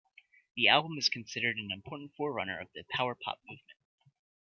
The 0.55 0.67
album 0.67 0.97
is 0.97 1.09
considered 1.09 1.57
an 1.57 1.69
important 1.71 2.15
forerunner 2.15 2.59
of 2.59 2.69
the 2.73 2.83
"power 2.89 3.13
pop" 3.13 3.39
movement. 3.45 3.75